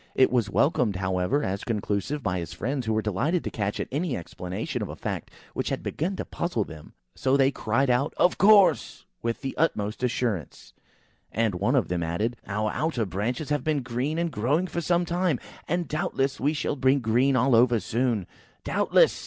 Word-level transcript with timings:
It 0.15 0.31
was 0.31 0.49
welcomed, 0.49 0.95
however, 0.95 1.43
as 1.43 1.63
conclusive 1.63 2.23
by 2.23 2.39
his 2.39 2.53
friends, 2.53 2.87
who 2.87 2.93
were 2.93 3.03
delighted 3.03 3.43
to 3.43 3.51
catch 3.51 3.79
at 3.79 3.87
any 3.91 4.17
explanation 4.17 4.81
of 4.81 4.89
a 4.89 4.95
fact 4.95 5.29
which 5.53 5.69
had 5.69 5.83
begun 5.83 6.15
to 6.15 6.25
puzzle 6.25 6.63
them. 6.63 6.93
So 7.15 7.37
they 7.37 7.51
cried 7.51 7.91
out, 7.91 8.15
"Of 8.17 8.39
course!" 8.39 9.05
with 9.21 9.41
the 9.41 9.55
utmost 9.57 10.01
assurance, 10.01 10.73
and 11.31 11.53
one 11.53 11.75
of 11.75 11.87
them 11.87 12.01
added, 12.01 12.35
"Our 12.47 12.71
outer 12.71 13.05
branches 13.05 13.49
have 13.49 13.63
been 13.63 13.83
green 13.83 14.17
and 14.17 14.31
growing 14.31 14.65
for 14.65 14.81
some 14.81 15.05
time, 15.05 15.39
and 15.67 15.87
doubtless 15.87 16.39
we 16.39 16.53
shall 16.53 16.75
be 16.75 16.95
green 16.95 17.35
all 17.35 17.53
over 17.55 17.79
soon!" 17.79 18.25
"Doubtless!" 18.63 19.19